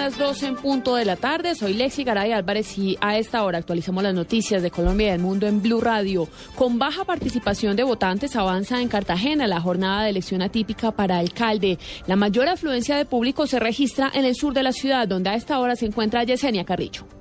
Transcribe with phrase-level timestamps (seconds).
[0.00, 1.54] Las 12 en punto de la tarde.
[1.54, 5.20] Soy Lexi Garay Álvarez y a esta hora actualizamos las noticias de Colombia y del
[5.20, 6.26] mundo en Blue Radio.
[6.56, 11.78] Con baja participación de votantes avanza en Cartagena la jornada de elección atípica para alcalde.
[12.06, 15.34] La mayor afluencia de público se registra en el sur de la ciudad, donde a
[15.34, 17.19] esta hora se encuentra Yesenia Carrillo.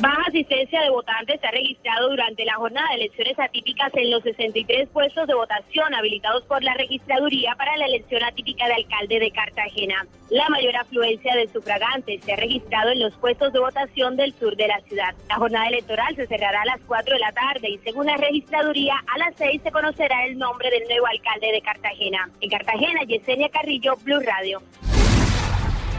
[0.00, 4.22] Baja asistencia de votantes se ha registrado durante la jornada de elecciones atípicas en los
[4.22, 9.30] 63 puestos de votación habilitados por la registraduría para la elección atípica de alcalde de
[9.30, 10.06] Cartagena.
[10.30, 14.56] La mayor afluencia de sufragantes se ha registrado en los puestos de votación del sur
[14.56, 15.14] de la ciudad.
[15.28, 18.94] La jornada electoral se cerrará a las 4 de la tarde y según la registraduría
[19.06, 22.30] a las 6 se conocerá el nombre del nuevo alcalde de Cartagena.
[22.40, 24.62] En Cartagena, Yesenia Carrillo, Blue Radio.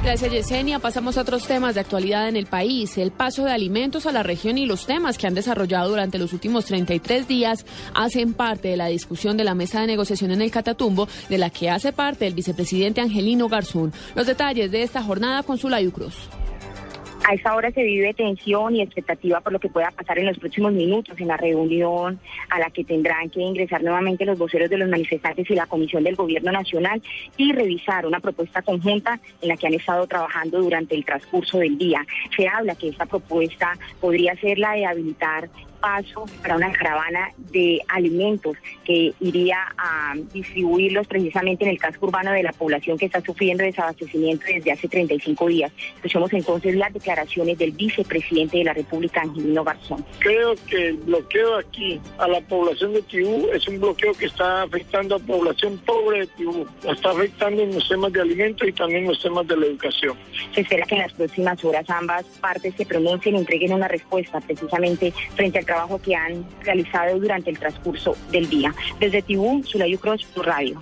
[0.03, 0.79] Gracias, Yesenia.
[0.79, 2.97] Pasamos a otros temas de actualidad en el país.
[2.97, 6.33] El paso de alimentos a la región y los temas que han desarrollado durante los
[6.33, 10.49] últimos 33 días hacen parte de la discusión de la mesa de negociación en el
[10.49, 13.93] Catatumbo, de la que hace parte el vicepresidente Angelino Garzón.
[14.15, 16.15] Los detalles de esta jornada con Sulayu Cruz.
[17.23, 20.39] A esta hora se vive tensión y expectativa por lo que pueda pasar en los
[20.39, 22.19] próximos minutos en la reunión
[22.49, 26.03] a la que tendrán que ingresar nuevamente los voceros de los manifestantes y la Comisión
[26.03, 27.01] del Gobierno Nacional
[27.37, 31.77] y revisar una propuesta conjunta en la que han estado trabajando durante el transcurso del
[31.77, 32.05] día.
[32.35, 35.49] Se habla que esta propuesta podría ser la de habilitar
[35.81, 42.31] paso para una caravana de alimentos que iría a distribuirlos precisamente en el casco urbano
[42.31, 45.71] de la población que está sufriendo desabastecimiento desde hace 35 días.
[45.95, 50.05] Escuchemos entonces las declaraciones del vicepresidente de la República, Angelino Garzón.
[50.19, 54.63] Creo que el bloqueo aquí a la población de Tibú es un bloqueo que está
[54.63, 56.67] afectando a la población pobre de Tibú.
[56.89, 60.17] está afectando en los temas de alimentos y también en los temas de la educación.
[60.53, 64.39] Se espera que en las próximas horas ambas partes se pronuncien y entreguen una respuesta
[64.41, 68.75] precisamente frente al trabajo que han realizado durante el transcurso del día.
[68.99, 70.77] Desde Tibú, Sulayu Cruz, tu radio.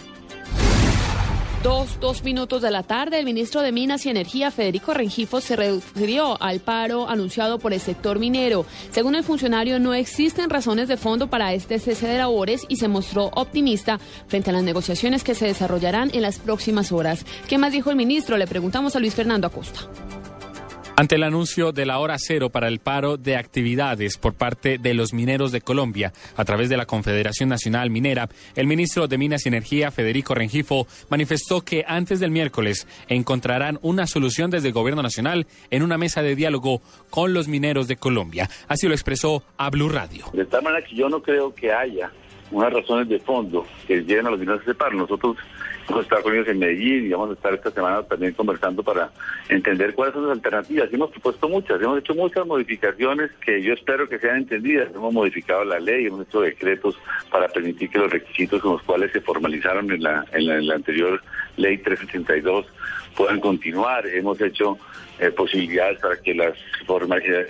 [1.62, 5.58] Dos, dos minutos de la tarde, el ministro de Minas y Energía, Federico Rengifo, se
[5.58, 8.66] refirió al paro anunciado por el sector minero.
[8.92, 12.88] Según el funcionario, no existen razones de fondo para este cese de labores y se
[12.88, 17.26] mostró optimista frente a las negociaciones que se desarrollarán en las próximas horas.
[17.48, 18.38] ¿Qué más dijo el ministro?
[18.38, 19.82] Le preguntamos a Luis Fernando Acosta.
[21.00, 24.94] Ante el anuncio de la hora cero para el paro de actividades por parte de
[24.94, 29.46] los mineros de Colombia a través de la Confederación Nacional Minera, el ministro de Minas
[29.46, 35.02] y Energía, Federico Rengifo, manifestó que antes del miércoles encontrarán una solución desde el Gobierno
[35.02, 38.50] Nacional en una mesa de diálogo con los mineros de Colombia.
[38.68, 40.26] Así lo expresó a Blue Radio.
[40.34, 42.12] De tal manera que yo no creo que haya
[42.52, 44.98] unas razones de fondo que lleven a los mineros a ese paro.
[44.98, 45.38] Nosotros
[45.90, 49.10] Vamos a con en Medellín y vamos a estar esta semana también conversando para
[49.50, 50.94] entender cuáles son las alternativas.
[50.94, 54.90] hemos propuesto muchas, hemos hecho muchas modificaciones que yo espero que sean entendidas.
[54.94, 56.96] Hemos modificado la ley, hemos hecho decretos
[57.32, 61.22] para permitir que los requisitos con los cuales se formalizaron en la, en la, anterior
[61.58, 62.68] ley 382
[63.16, 64.06] puedan continuar.
[64.06, 64.78] Hemos hecho
[65.20, 66.54] eh, posibilidades para que las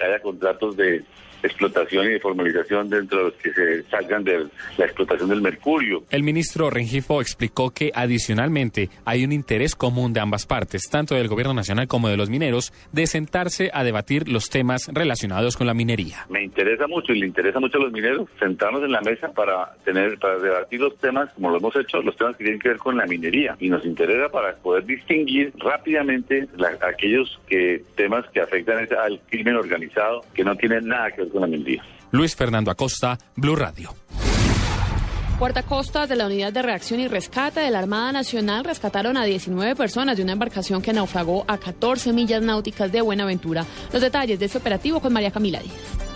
[0.01, 1.03] haya contratos de
[1.43, 6.03] explotación y de formalización dentro de los que se salgan de la explotación del mercurio.
[6.09, 11.27] El ministro Rengifo explicó que adicionalmente hay un interés común de ambas partes, tanto del
[11.27, 15.73] gobierno nacional como de los mineros, de sentarse a debatir los temas relacionados con la
[15.73, 16.25] minería.
[16.29, 19.73] Me interesa mucho y le interesa mucho a los mineros sentarnos en la mesa para
[19.83, 22.77] tener para debatir los temas, como lo hemos hecho, los temas que tienen que ver
[22.77, 26.47] con la minería y nos interesa para poder distinguir rápidamente
[26.81, 31.28] aquellos que temas que afectan al crimen organizado que no tienen nada que ver
[32.11, 33.93] Luis Fernando Acosta, Blue Radio.
[35.67, 39.75] Costas de la Unidad de Reacción y Rescate de la Armada Nacional rescataron a 19
[39.75, 43.65] personas de una embarcación que naufragó a 14 millas náuticas de Buenaventura.
[43.93, 46.08] Los detalles de este operativo con María Camila Díaz.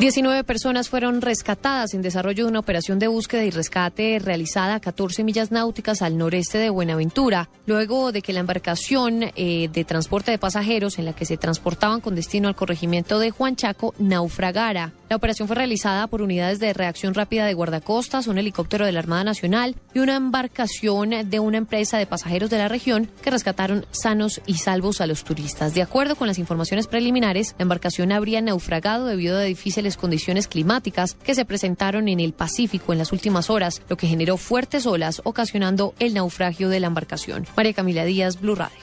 [0.00, 4.80] 19 personas fueron rescatadas en desarrollo de una operación de búsqueda y rescate realizada a
[4.80, 10.32] 14 millas náuticas al noreste de Buenaventura, luego de que la embarcación eh, de transporte
[10.32, 14.92] de pasajeros en la que se transportaban con destino al corregimiento de Juan Chaco naufragara.
[15.08, 18.98] La operación fue realizada por unidades de reacción rápida de guardacostas, un helicóptero de la
[18.98, 23.86] Armada Nacional y una embarcación de una empresa de pasajeros de la región que rescataron
[23.92, 25.72] sanos y salvos a los turistas.
[25.72, 31.14] De acuerdo con las informaciones preliminares, la embarcación habría naufragado debido a difícil condiciones climáticas
[31.14, 35.20] que se presentaron en el Pacífico en las últimas horas, lo que generó fuertes olas
[35.24, 37.46] ocasionando el naufragio de la embarcación.
[37.56, 38.78] María Camila Díaz, Blue Radio.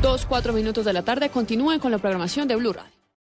[0.00, 1.30] Dos, cuatro minutos de la tarde.
[1.30, 2.93] Continúen con la programación de Blue Radio.